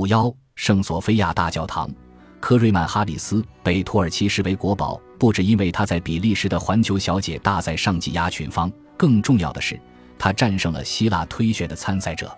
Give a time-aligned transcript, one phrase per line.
[0.00, 1.86] 五幺圣索菲亚大教堂，
[2.40, 9.78] 科瑞曼哈里斯被土耳其视为国宝，不只因为他在比利时的环球小姐大赛上挤压群芳，更重要的是，
[10.18, 12.34] 他战胜了希腊推选的参赛者。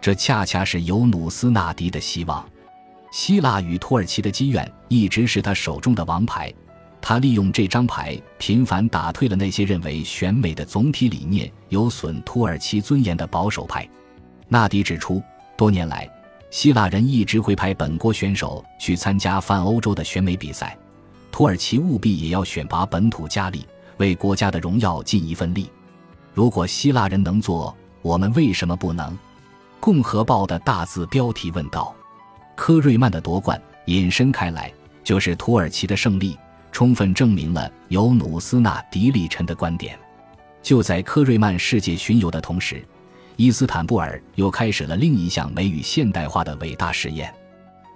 [0.00, 2.42] 这恰恰是尤努斯纳迪的希望。
[3.12, 6.50] 希腊与土耳其的积怨一直是他手中的王牌。
[7.02, 13.86] 他利用这张牌，频繁打退了那些认为选美的总体理念有损土耳其尊严的保守派。
[14.48, 15.22] 纳迪指出，
[15.54, 16.08] 多年来，
[16.54, 20.78] 希腊人一直会派本国选手去参加泛欧洲的选美比赛，
[21.32, 25.68] 土耳其务必也要选拔本土佳丽，为国家的荣耀尽一份力。
[26.32, 29.10] 如果希腊人能做，我们为什么不能？
[29.80, 31.92] 《共和报》的大字标题问道。
[32.54, 36.38] 科瑞曼的夺冠引申开来，就是土耳其的胜利。
[36.70, 39.98] 充分证明了尤努斯纳迪里臣的观点。
[40.62, 42.86] 就在科瑞曼世界巡游的同时，
[43.36, 47.34] 伊斯坦布尔又开始了另一项美与现代化的伟大实验。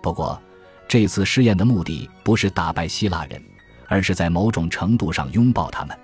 [0.03, 0.41] 不过，
[0.89, 3.41] 这次试验的目的不是打败希腊人，
[3.87, 5.97] 而是在某种程度上拥抱他们。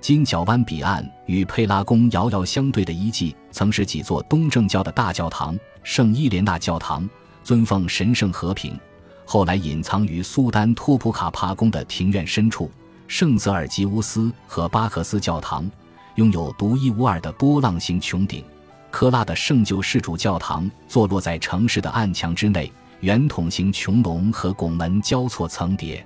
[0.00, 7.06] 金角湾彼岸与佩拉宫遥遥相对的遗迹，曾是几座东正教的大教堂——圣伊莲娜教堂，
[7.44, 8.78] 尊奉神圣和平。
[9.26, 12.70] 后来隐藏于苏丹托普卡帕宫的庭院深处，
[13.08, 15.70] 圣泽尔吉乌斯和巴克斯教堂
[16.14, 18.42] 拥有独一无二的波浪形穹顶。
[18.90, 26.04] 科拉的圣救世主教堂坐落在城市的暗墙之内，圆筒形穹隆和拱门交错层叠。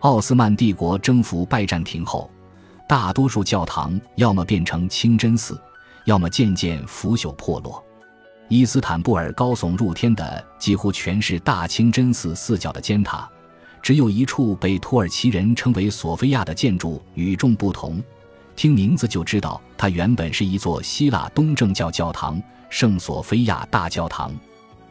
[0.00, 2.30] 奥斯曼帝国征服拜占庭后，
[2.88, 5.60] 大多数教堂要么变成清真寺，
[6.04, 7.82] 要么渐渐腐朽破落。
[8.48, 13.28] 伊斯坦布尔高耸入天的几乎全是大清真寺四角的尖塔，
[13.80, 18.02] 只有一处被土耳其人称为索菲亚的建筑与众不同。
[18.54, 24.32] 听名字就知道，它原本是一座希腊东正教教堂——圣索菲亚大教堂。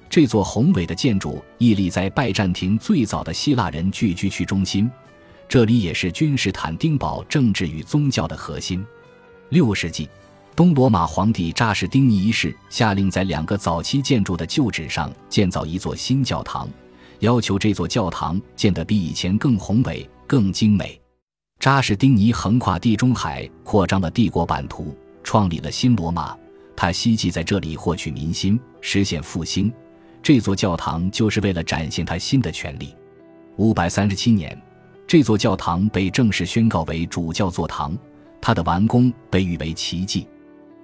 [0.09, 4.89] 这座宏伟的建筑屹立在拜占庭最早的希腊人聚居区中心，
[5.47, 8.85] 这里也是君士坦丁堡政治与宗教的核心。
[9.49, 10.09] 六世纪。
[10.55, 16.69] 东罗马皇帝扎什丁尼一世下令在两个早期建筑的旧址上建造一座新教堂，
[17.21, 21.02] 要求这座教堂建得比以前更宏伟、更精美。
[21.63, 24.93] 扎什丁尼横跨地中海，扩张了帝国版图，
[25.23, 26.35] 创立了新罗马。
[26.75, 29.71] 他希冀在这里获取民心，实现复兴。
[30.21, 32.93] 这座教堂就是为了展现他新的权利。
[33.55, 34.61] 五百三十七年，
[35.07, 37.97] 这座教堂被正式宣告为主教座堂，
[38.41, 40.27] 它的完工被誉为奇迹。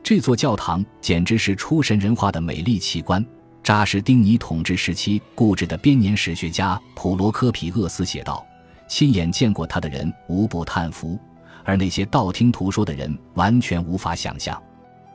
[0.02, 3.22] 这座教堂简直是出神人化的美丽奇观。
[3.62, 8.46] 扎什丁尼统治时期，固执的编年史学家普罗科皮厄斯写道
[8.90, 11.18] ：“亲眼见过他的人无不叹服，
[11.64, 14.62] 而那些道听途说的人完全无法想象。”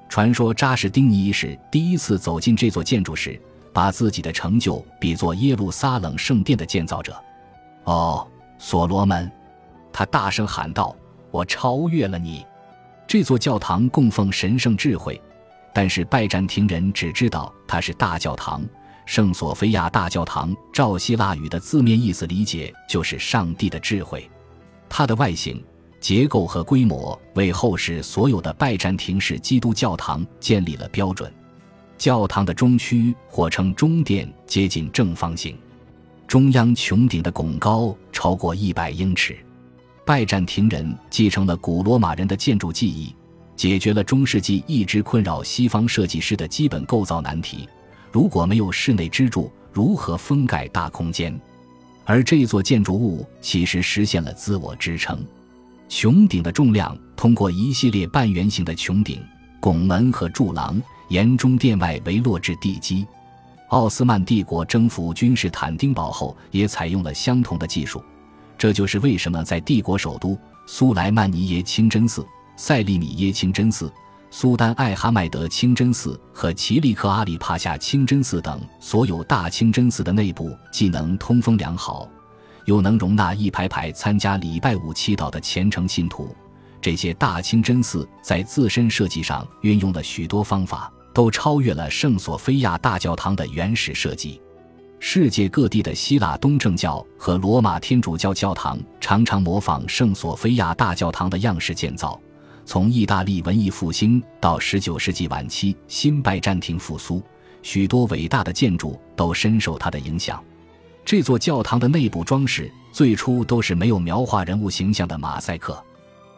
[0.09, 3.39] 传说扎什丁尼一世第一次走进这座建筑时，
[3.73, 7.21] 把自己的成就比作耶路撒冷圣殿的建造者。
[7.85, 8.27] “哦，
[8.57, 9.31] 所罗门！”
[9.93, 10.95] 他大声喊道
[11.33, 12.47] ，“我超越了你！”
[13.09, 15.21] 这座教堂供奉神圣智慧，
[15.73, 18.65] 但是拜占庭人只知道它是大教堂。
[19.07, 24.29] 圣索菲亚大教堂照希腊语的字面意思理解，就是上帝的智慧。
[24.89, 25.63] 它的外形、
[26.01, 31.33] 结构和规模为后世所有的拜占庭式基督教堂建立了标准。
[31.97, 35.57] 教堂的中区或称中殿接近正方形，
[36.27, 39.37] 中央穹顶的拱高超过一百英尺。
[40.05, 43.15] 拜占庭人继承了古罗马人的建筑技艺，
[43.57, 47.69] 解决了中世纪一直困扰西方设计师的基本构造难题：
[48.15, 51.37] 如果没有室内支柱，如何封盖大空间？
[52.05, 55.19] 而这座建筑物其实实现了自我支撑。
[55.89, 59.21] 穹顶的重量通过一系列半圆形的穹顶、
[59.59, 63.05] 拱门和柱廊沿中殿外围落至地基。
[63.71, 68.01] 奥斯曼帝国征服君士坦丁堡后，也采用了相同的技术。
[68.57, 70.39] 这就是为什么在帝国首都
[70.69, 73.93] 苏莱曼尼耶清真寺、塞利米耶清真寺、
[74.37, 82.09] 苏丹艾哈迈德清真寺和奇利克阿里帕夏清真寺等所有大清真寺的内部既能通风良好，
[82.65, 86.35] 又能容纳一排排参加礼拜五祈祷的虔诚信徒。
[86.83, 94.43] 这些大清真寺在自身设计上运用了许多方法，都超越了圣索菲亚大教堂的原始设计。
[94.99, 102.21] 世界各地的希腊东正教和罗马天主教教堂常常模仿圣索菲亚大教堂的样式建造。
[102.67, 107.23] 从意大利文艺复兴到19世纪晚期新拜占庭复苏，
[107.63, 110.43] 许多伟大的建筑都深受它的影响。
[111.05, 115.83] 这座教堂的内部装饰最初都是没有描画人物形象的马赛克。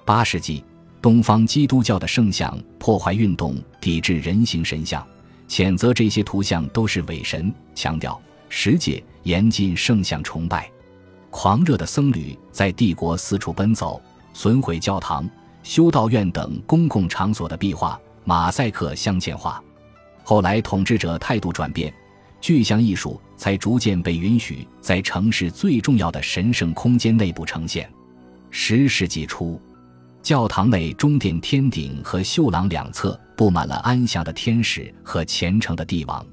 [0.04, 0.64] 八世纪，
[1.00, 5.06] 东方基督教的圣像破坏运动抵制人形神像，
[5.48, 8.20] 谴责这些图像都是伪神，强调。
[8.48, 10.70] 十戒严禁圣像崇拜。
[11.30, 14.00] 狂热的僧侣在帝国四处奔走，
[14.32, 15.28] 损毁教堂、
[15.66, 19.60] 修道院等公共场所的壁画，马赛克镶嵌画。
[20.22, 21.92] 后来统治者态度转变，
[22.40, 27.90] 具象艺术才逐渐被允许在城市最重要的神圣空间内部呈现。
[28.48, 29.60] 十世纪初，
[30.22, 36.24] 教堂内中殿天顶和秀廊两侧布满了安详的天使和虔诚的帝王，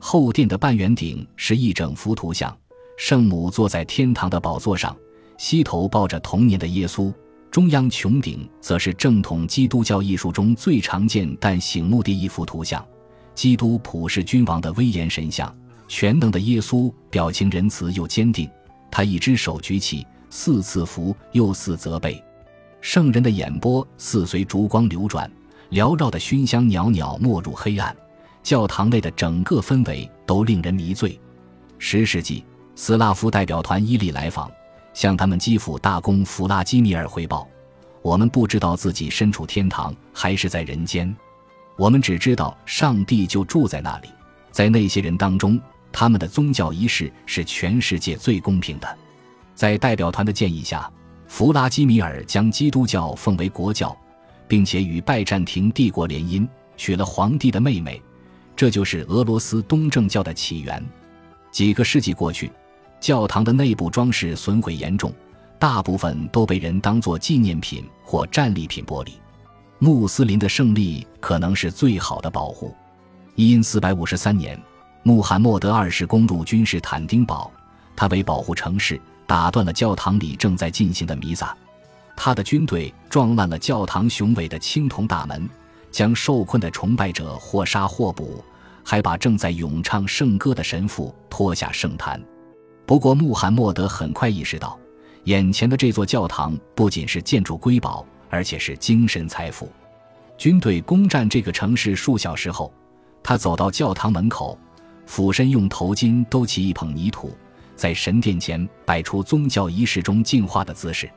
[0.00, 2.52] 后殿的半圆顶是一整幅图像。
[2.98, 4.96] 圣母坐在天堂的宝座上，
[5.38, 7.14] 膝头抱着童年的耶稣。
[7.54, 12.84] 中央穹顶则是正统基督教艺术中最常见但醒目的一幅图像——
[13.32, 15.56] 基督普世君王的威严神像。
[15.86, 18.50] 全能的耶稣表情仁慈又坚定，
[18.90, 22.20] 他一只手举起，似赐福又似责备。
[22.80, 25.30] 圣人的眼波似随烛光流转，
[25.70, 27.96] 缭绕的熏香袅袅没入黑暗。
[28.42, 31.16] 教堂内的整个氛围都令人迷醉。
[31.78, 32.44] 十世纪。
[32.74, 34.50] 斯拉夫代表团伊利来访，
[34.94, 37.46] 向他们基辅大公弗拉基米尔汇报
[38.00, 41.14] ：“我们不知道自己身处天堂还是在人间，
[41.76, 44.08] 我们只知道上帝就住在那里。
[44.50, 45.60] 在那些人当中，
[45.92, 48.98] 他们的宗教仪式是全世界最公平的。”
[49.54, 50.90] 在代表团的建议下，
[51.28, 53.96] 弗拉基米尔将基督教奉为国教，
[54.48, 58.00] 并且与拜占庭帝国联姻，娶了皇帝的妹妹。
[58.56, 60.84] 这就是俄罗斯东正教的起源。
[61.50, 62.50] 几个世纪过去。
[63.04, 65.12] 教堂的内部装饰损毁严重，
[65.58, 69.12] 大部分都被人当作纪念品或战利品剥离。
[69.78, 72.74] 穆斯林的胜利可能是最好的保护。
[73.34, 74.58] 因四百五十三年，
[75.02, 77.52] 穆罕默德二世攻入君士坦丁堡，
[77.94, 81.54] 他为保护城市，打断了教堂里正在进行的弥撒。
[82.16, 85.46] 他的军队撞烂了教堂雄伟的青铜大门，
[85.90, 88.42] 将受困的崇拜者或杀或捕，
[88.82, 92.18] 还把正在咏唱圣歌的神父拖下圣坛。
[92.86, 94.78] 不过，穆罕默德很快意识到，
[95.24, 99.70] 眼前的这座教堂不仅是建筑瑰宝，而且是精神财富。
[100.36, 102.72] 军队攻占这个城市数小时后，
[103.22, 104.58] 他走到教堂门口，
[105.06, 107.34] 俯身用头巾兜起一捧泥土，
[107.74, 111.10] 在神殿前摆出宗教仪式中净化的姿势。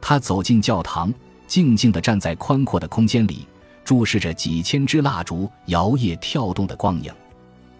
[0.00, 1.12] 他走进教堂，
[1.46, 3.46] 静静地站在宽阔的空间里，
[3.84, 7.12] 注视着几千支蜡烛摇曳跳动的光影。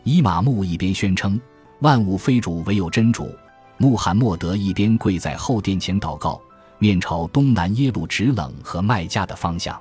[0.02, 1.40] 伊玛目一边宣称。
[1.82, 3.36] 万物非主，唯有真主。
[3.76, 6.40] 穆罕默德一边跪在后殿前祷告，
[6.78, 9.76] 面朝东南耶路直冷和麦加的方向。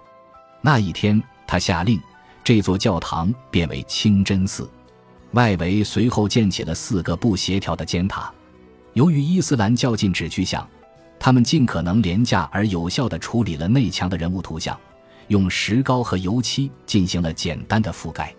[0.61, 2.01] 那一天，他下令，
[2.43, 4.67] 这座教堂变为清真寺，
[5.33, 8.33] 外围随后建起了四个不协调的尖塔。
[8.93, 10.67] 由于伊斯兰教禁止具象，
[11.19, 14.75] 他们尽可能廉价而有效地处理了内墙的人物图像，
[15.27, 18.33] 用石膏和油漆进行了简单的覆盖。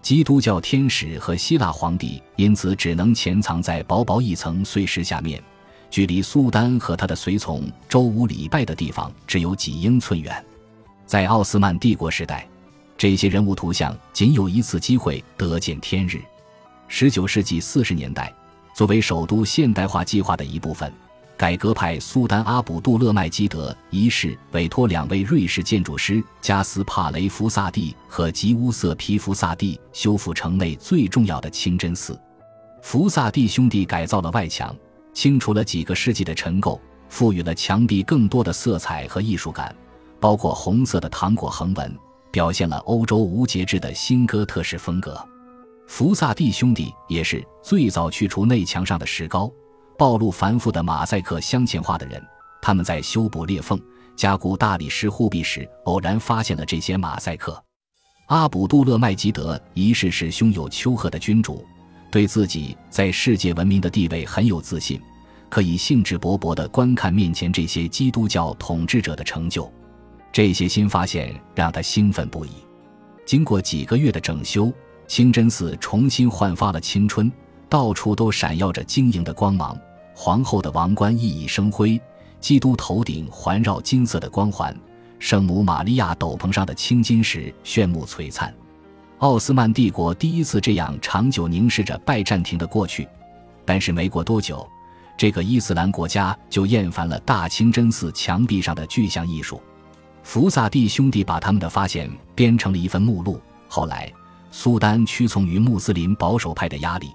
[0.00, 5.42] 基督教天使和希腊皇帝因此只能潜藏在薄薄一层碎石下面，
[5.90, 10.44] 距离苏丹和他的随从周五礼拜的地方只有几英寸远。
[11.04, 12.46] 在奥斯曼帝国时代，
[12.96, 16.20] 这些人物图像仅有一次机会得见天日。
[16.86, 18.32] 十九世纪四十年代，
[18.72, 20.90] 作为首都现代化计划的一部分。
[21.38, 32.20] 改革派苏丹阿卜杜勒麦基德一世委托两位瑞士建筑师加斯帕雷夫萨蒂和吉乌瑟皮夫萨蒂修复城内最重要的清真寺。
[32.82, 34.74] 福萨蒂兄弟改造了外墙，
[35.14, 36.76] 清除了几个世纪的尘垢，
[37.08, 39.72] 赋予了墙壁更多的色彩和艺术感，
[40.18, 41.96] 包括红色的糖果横纹，
[42.32, 45.16] 表现了欧洲无节制的新哥特式风格。
[45.86, 49.48] 福萨蒂兄弟也是最早去除内墙上的石膏。
[49.98, 52.24] 暴露繁复的马赛克镶嵌画的人，
[52.62, 53.78] 他们在修补裂缝、
[54.14, 57.60] 加固大理石护壁时，偶然发现了这些马赛克。
[58.28, 61.64] 阿卜杜勒麦吉德一世是胸有丘壑的君主，
[62.12, 65.00] 对自己在世界文明的地位很有自信，
[65.48, 69.68] 可以兴致勃勃地观看面前这些基督教统治者的成就。
[70.30, 72.50] 这些新发现让他兴奋不已。
[73.26, 74.72] 经过几个月的整修，
[75.08, 77.32] 清真寺重新焕发了青春，
[77.68, 79.76] 到处都闪耀着晶莹的光芒。
[80.20, 81.98] 皇后的王冠熠熠生辉，
[82.40, 84.76] 基督头顶环绕金色的光环，
[85.20, 88.52] 圣母玛利亚斗篷上的青金石炫目璀璨。
[89.18, 93.06] 奥斯曼帝国第一次这样长久凝视着拜占庭的过去，
[93.64, 94.68] 但是没过多久，
[95.16, 99.62] 这个伊斯兰国家就厌烦了大清真寺墙壁上的具象艺术。
[100.24, 103.40] 福萨蒂兄弟把他们的发现编成了一份目录。
[103.68, 104.12] 后来，
[104.50, 107.08] 苏丹屈从于穆斯林保守派的压力。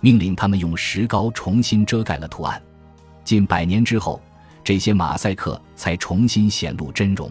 [0.00, 2.60] 命令他们用石膏重新遮盖了图案。
[3.24, 4.20] 近百年之后，
[4.64, 7.30] 这些马赛克才重新显露真容。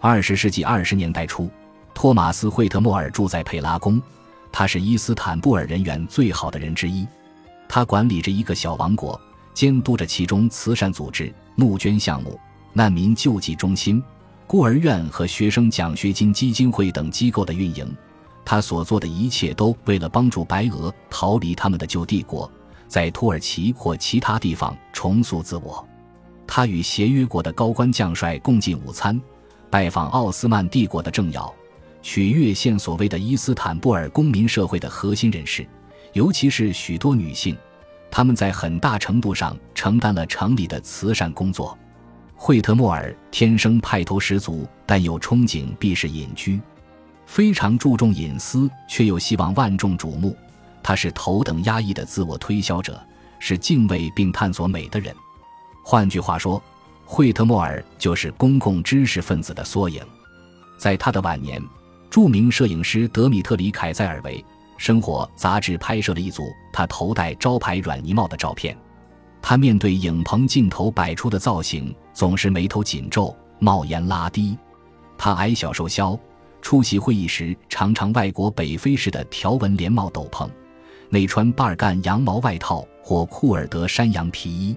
[0.00, 1.50] 二十世纪二十年代初，
[1.94, 4.00] 托马斯·惠特莫尔住在佩拉宫，
[4.50, 7.06] 他是伊斯坦布尔人缘最好的人之一。
[7.68, 9.20] 他管理着一个小王国，
[9.52, 12.38] 监督着其中慈善组织、募捐项目、
[12.72, 14.02] 难民救济中心、
[14.46, 17.96] 孤儿院和学生奖学金基金会等机构的运营。
[18.50, 22.50] 他所做的一切都为了帮助白俄逃离他们的旧帝国，
[22.88, 25.86] 在土耳其或其他地方重塑自我。
[26.48, 29.20] 他与协约国的高官将帅共进午餐，
[29.70, 31.54] 拜访奥斯曼帝国的政要，
[32.02, 35.64] 取悦现所谓的伊斯坦布尔公民社会的核心人士，
[36.12, 37.56] 尤其是许多女性。
[38.10, 41.78] 他们在很大程度上承担了城里的慈善工作。
[42.34, 46.60] 惠特莫尔天生派头十足，但有憧憬必是隐居。
[47.30, 50.36] 非常注重隐私，却又希望万众瞩目。
[50.82, 53.00] 他是头等压抑的自我推销者，
[53.38, 55.14] 是敬畏并探索美的人。
[55.84, 56.60] 换句话说，
[57.04, 60.02] 惠特莫尔就是公共知识分子的缩影。
[60.76, 61.62] 在他的晚年，
[62.10, 64.38] 著名摄影师德米特里·凯塞尔维
[64.76, 68.76] 《生活》杂志拍摄了一组他头戴招牌软呢帽的照片。
[69.40, 74.58] 他面对影棚镜头摆出的造型，总是眉头紧皱，帽檐拉低。
[75.16, 76.18] 他矮小瘦削。
[76.60, 80.48] 出席会议时，常常外国北非式的条纹连帽斗篷，
[81.08, 84.76] 内穿巴尔干羊毛外套或库尔德山羊皮衣。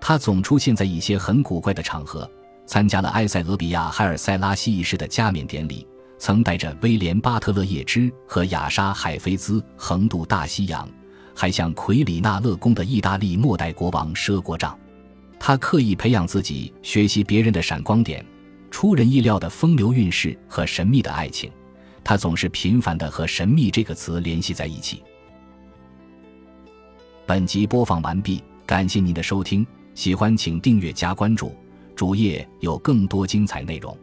[0.00, 2.30] 他总出现在一些很古怪的场合，
[2.66, 5.86] 参加了埃塞俄比亚海尔塞拉西一世的加冕典礼，
[6.18, 10.88] 曾带着威廉巴特勒叶芝和亚莎海菲兹横渡大西洋，
[11.34, 14.78] 还向奎里纳勒宫的意大利末代国王赊过账。
[15.40, 18.24] 他刻意培养自己，学习别人的闪光点。
[18.74, 21.48] 出人意料的风流韵事和神秘的爱情，
[22.02, 25.00] 他总是频繁的和“神秘”这个词联系在一起。
[27.24, 29.64] 本集播放完毕，感谢您的收听，
[29.94, 31.54] 喜欢请订阅加关注，
[31.94, 33.96] 主页有更多精彩内容。